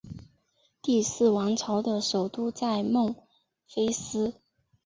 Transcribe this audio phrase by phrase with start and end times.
[0.81, 3.13] 第四王朝的首都在孟
[3.67, 4.33] 菲斯。